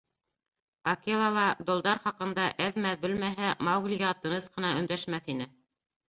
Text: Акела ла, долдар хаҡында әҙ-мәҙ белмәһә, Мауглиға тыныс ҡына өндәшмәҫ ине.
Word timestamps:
Акела 0.91 1.25
ла, 1.33 1.41
долдар 1.67 1.99
хаҡында 2.05 2.45
әҙ-мәҙ 2.67 3.03
белмәһә, 3.03 3.51
Мауглиға 3.67 4.13
тыныс 4.23 4.49
ҡына 4.55 4.73
өндәшмәҫ 4.79 5.29
ине. 5.35 5.49